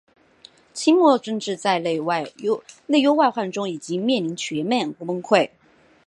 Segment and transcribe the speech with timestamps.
[0.73, 5.51] 清末政治在内忧外患中已经面临全面崩溃。